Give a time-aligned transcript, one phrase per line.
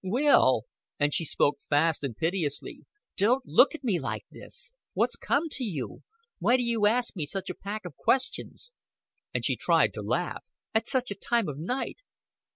[0.03, 0.63] "Will!"
[0.99, 4.73] And she spoke fast and piteously; "don't look at me like this.
[4.93, 5.99] What's come to you?
[6.39, 8.73] Why do you ask me such a pack of questions?"
[9.31, 10.43] And she tried to laugh.
[10.73, 11.99] "At such a time of night!"